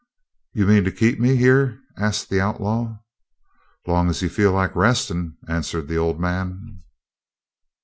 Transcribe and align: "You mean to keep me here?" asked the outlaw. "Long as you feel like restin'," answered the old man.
"You 0.53 0.65
mean 0.65 0.83
to 0.85 0.91
keep 0.91 1.19
me 1.19 1.35
here?" 1.35 1.79
asked 1.95 2.31
the 2.31 2.41
outlaw. 2.41 2.97
"Long 3.85 4.09
as 4.09 4.23
you 4.23 4.29
feel 4.29 4.51
like 4.51 4.75
restin'," 4.75 5.37
answered 5.47 5.87
the 5.87 5.99
old 5.99 6.19
man. 6.19 6.81